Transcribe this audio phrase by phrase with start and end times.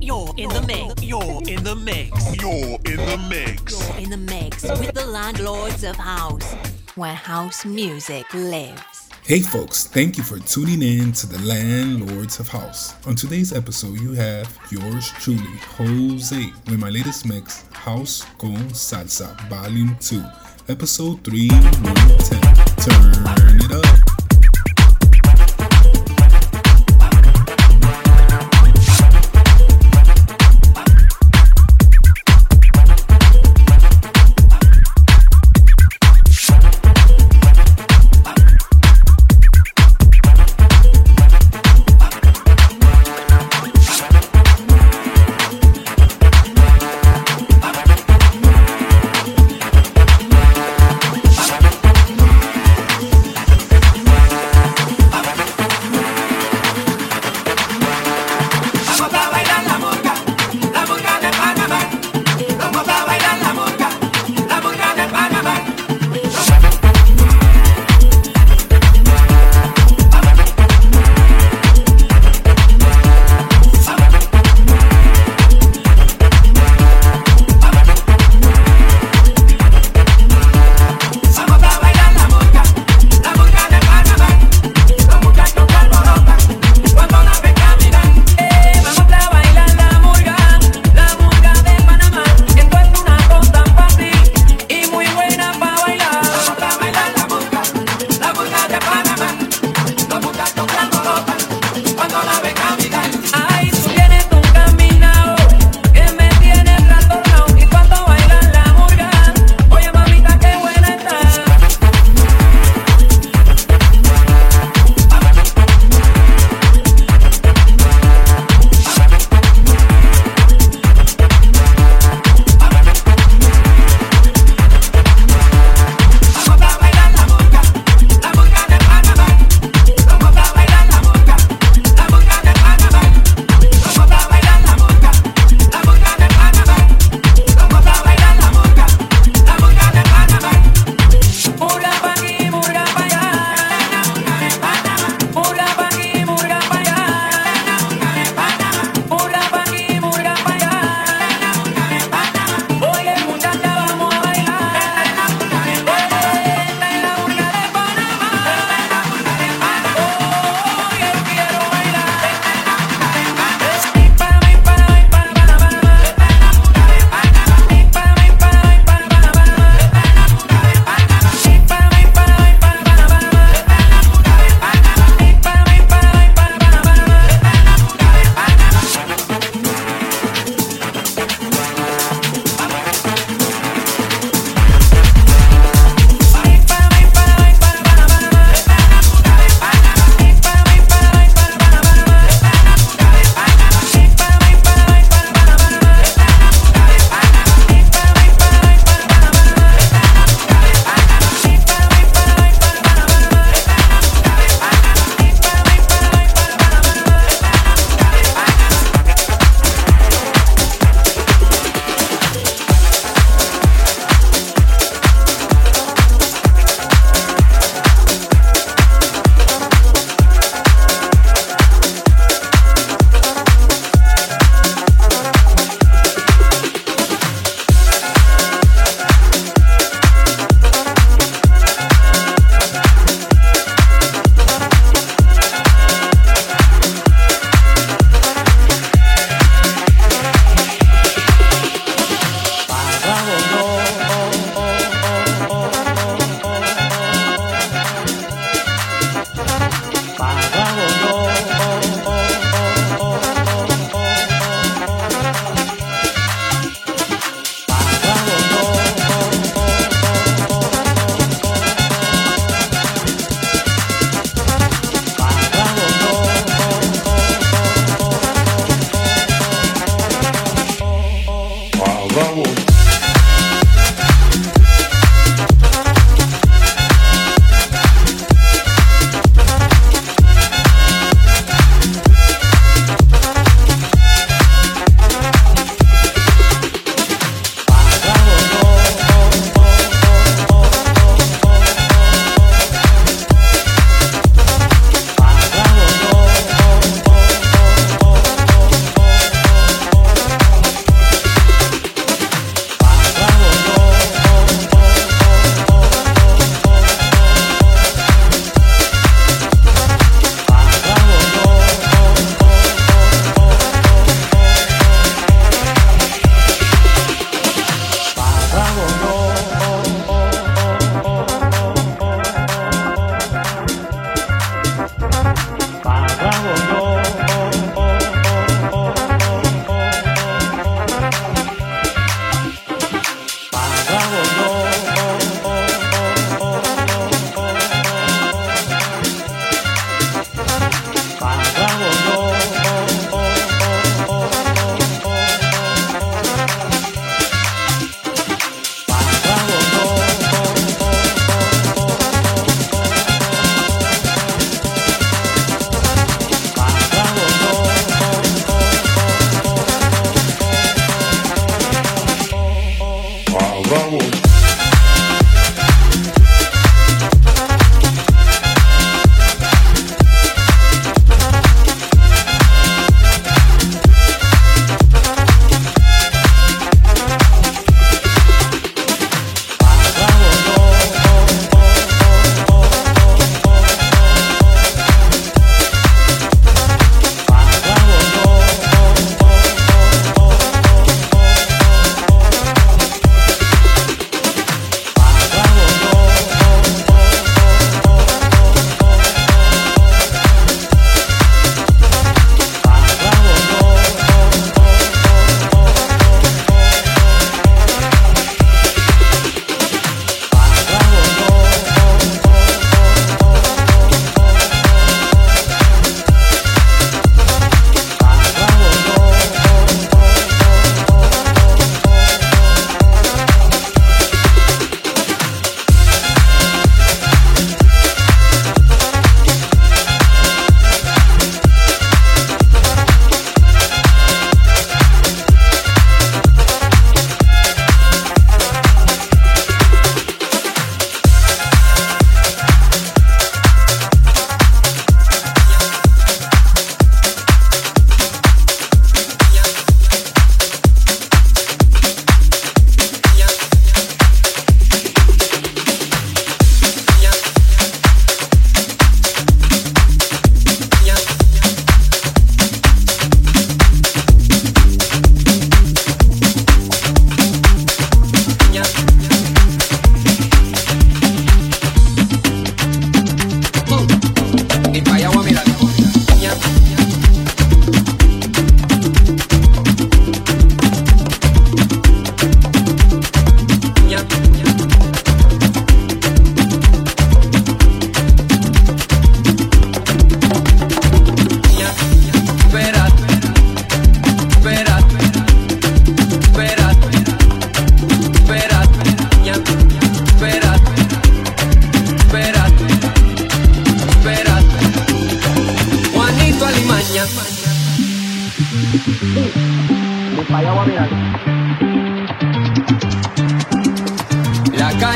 [0.00, 1.02] You're in the mix.
[1.02, 2.36] You're in the mix.
[2.36, 3.78] You're in the mix.
[3.78, 6.54] You're in the mix with the landlords of house,
[6.96, 9.10] where house music lives.
[9.24, 12.94] Hey folks, thank you for tuning in to the Landlords of House.
[13.06, 19.38] On today's episode, you have yours truly, Jose, with my latest mix, House con Salsa,
[19.50, 20.22] Volume 2,
[20.70, 22.40] Episode 3, 110.
[22.78, 24.07] Turn it up.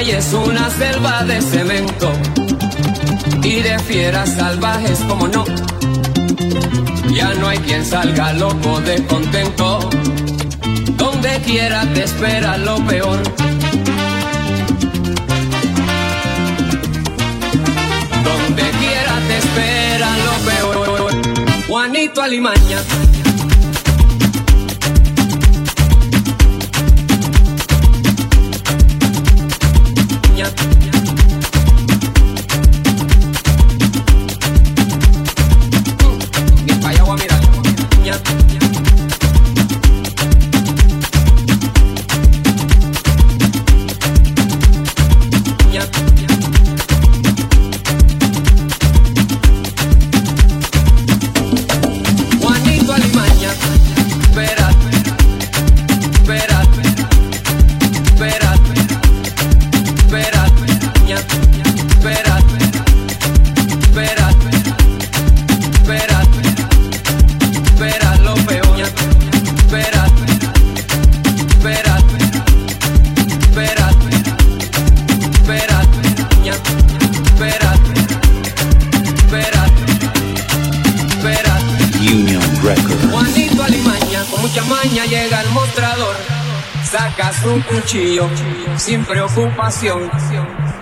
[0.02, 2.12] calle es una selva de cemento
[3.44, 5.44] y de fieras salvajes como no.
[7.14, 9.90] Ya no hay quien salga loco de contento.
[10.96, 13.22] Donde quiera te espera lo peor.
[18.28, 21.66] Donde quiera te espera lo peor.
[21.68, 23.11] Juanito Alimaña.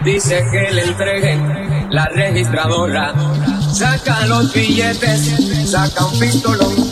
[0.04, 3.14] Dice que le entreguen la registradora.
[3.72, 6.89] Saca los billetes, saca un pistolón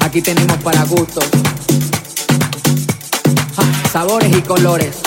[0.00, 1.24] Aquí tenemos para gustos,
[3.90, 5.00] sabores y colores.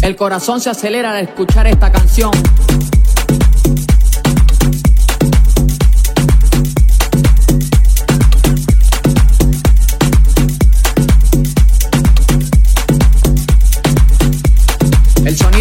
[0.00, 2.30] El corazón se acelera al escuchar esta canción.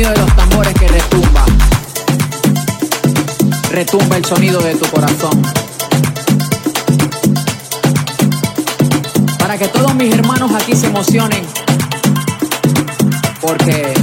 [0.03, 1.45] sonido de los tambores que retumba.
[3.71, 5.41] Retumba el sonido de tu corazón.
[9.37, 11.45] Para que todos mis hermanos aquí se emocionen.
[13.39, 13.93] Porque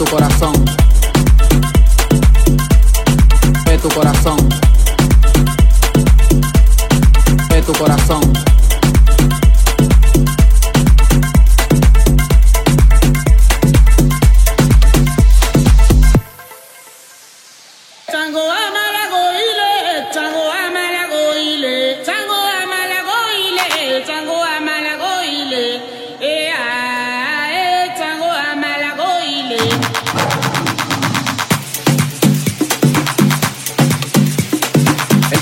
[0.00, 0.79] do coração.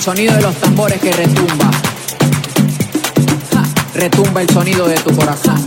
[0.09, 1.71] Sonido de los tambores que retumba.
[3.53, 5.63] Ja, retumba el sonido de tu corazón.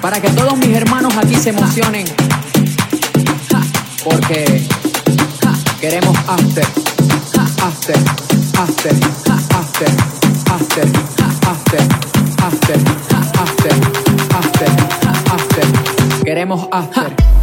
[0.00, 2.06] Para que todos mis hermanos aquí se emocionen.
[4.04, 4.68] Porque
[5.80, 6.64] queremos after.
[7.60, 7.96] After.
[8.56, 8.94] After.
[9.50, 9.88] After.
[10.46, 10.86] After.
[11.42, 11.42] After.
[11.42, 11.82] After.
[12.44, 12.78] After.
[14.30, 14.70] After.
[15.34, 16.24] After.
[16.24, 17.35] Queremos after.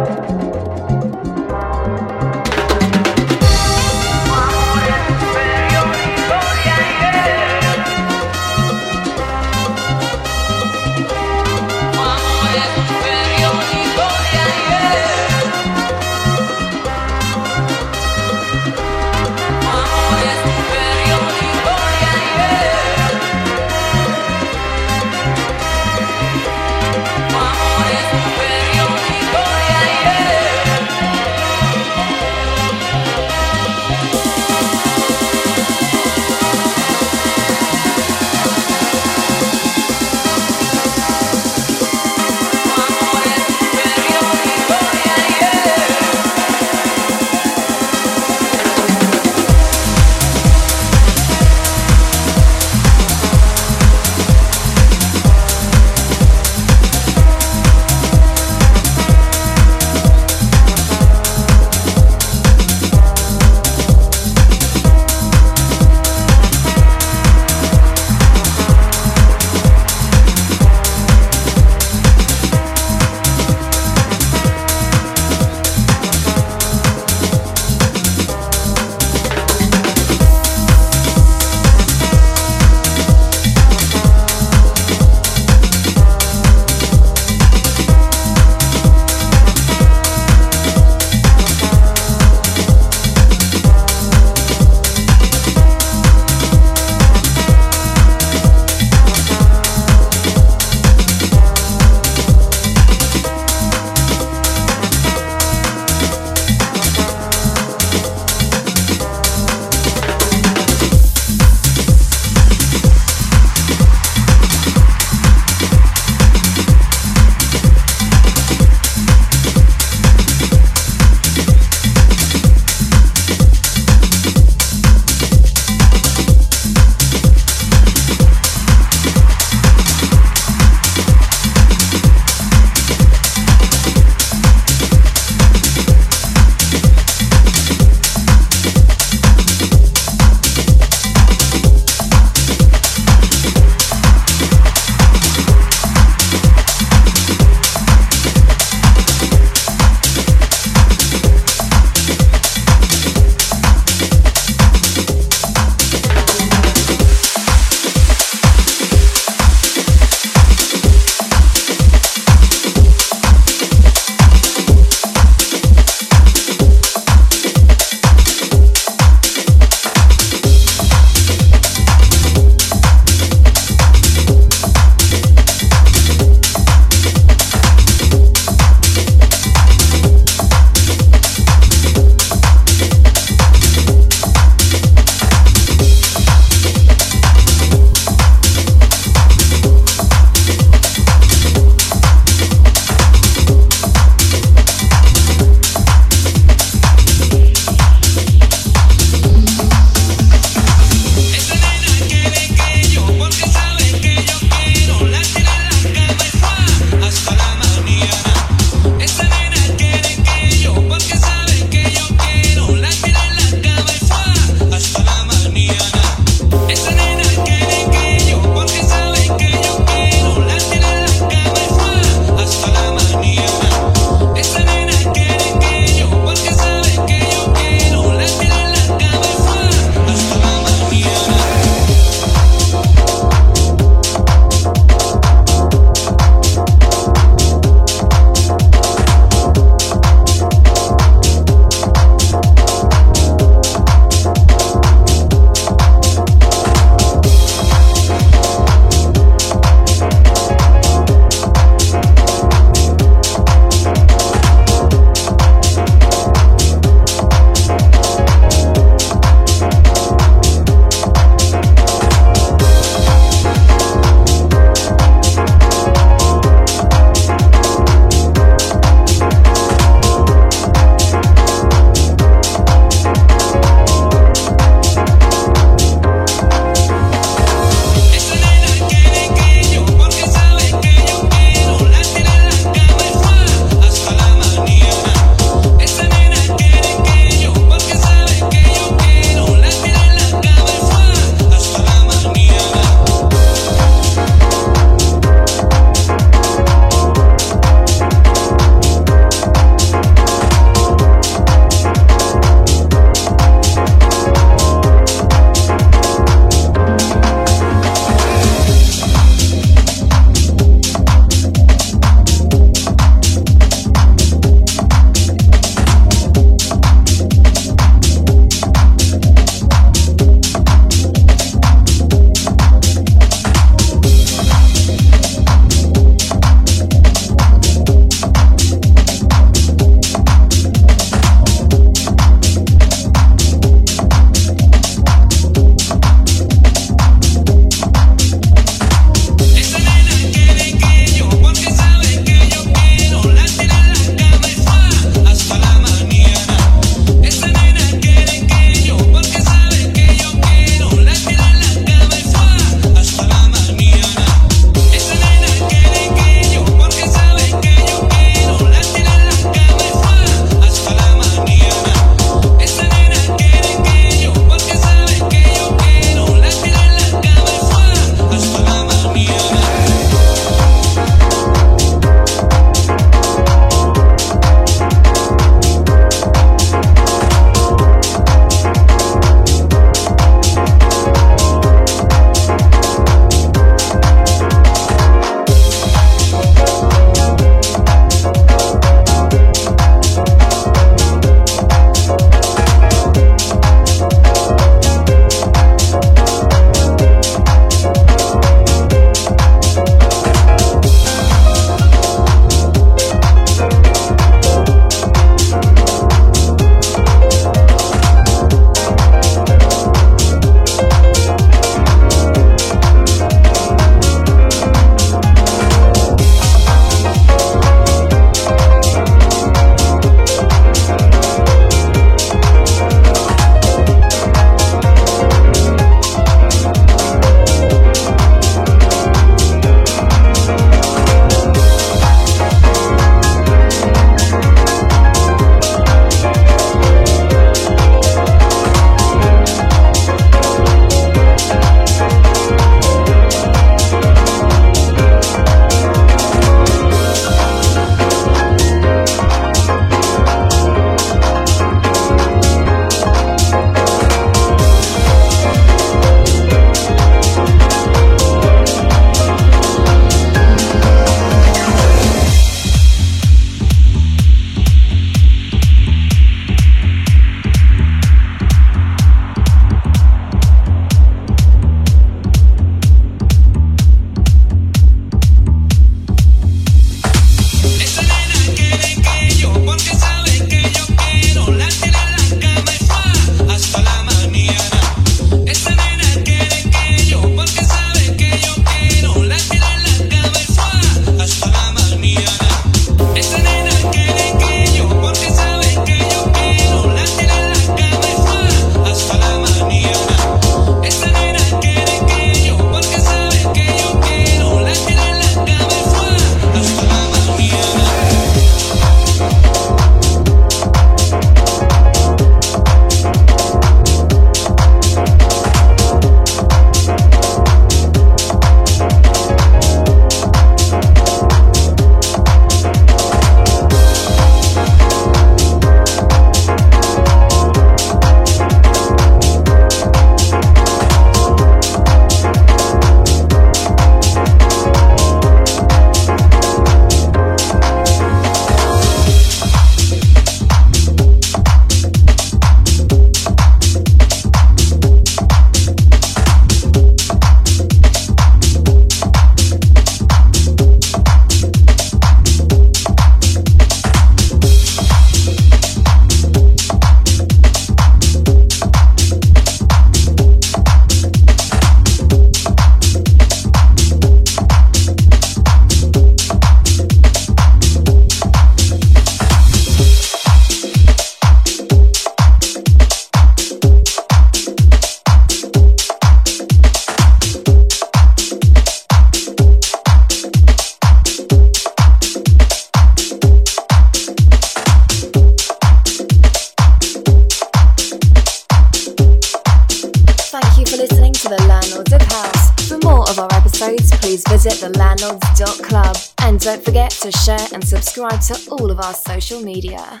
[598.10, 600.00] Subscribe to all of our social media.